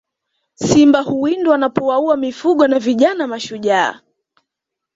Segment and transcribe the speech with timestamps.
[0.55, 3.99] Simba huwindwa wanapowaua mifugo na vijana mashujaa